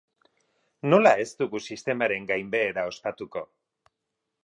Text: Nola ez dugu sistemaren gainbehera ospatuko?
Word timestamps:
Nola 0.93 1.11
ez 1.25 1.27
dugu 1.43 1.63
sistemaren 1.67 2.25
gainbehera 2.35 2.87
ospatuko? 2.93 3.49